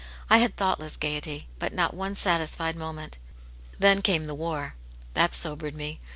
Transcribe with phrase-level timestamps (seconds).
[0.31, 3.19] I had thoughtless gaiety, but not one satisfied moment.
[3.77, 4.73] Then came the war.
[5.13, 5.99] That sobered me.